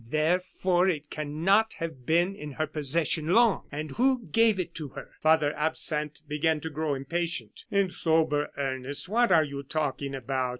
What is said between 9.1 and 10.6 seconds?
are you talking about?"